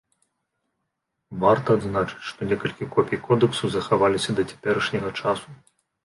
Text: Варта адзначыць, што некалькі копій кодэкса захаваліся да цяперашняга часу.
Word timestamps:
Варта 1.43 1.75
адзначыць, 1.79 2.23
што 2.29 2.47
некалькі 2.53 2.87
копій 2.95 3.19
кодэкса 3.27 3.69
захаваліся 3.75 4.35
да 4.39 4.47
цяперашняга 4.53 5.13
часу. 5.19 5.47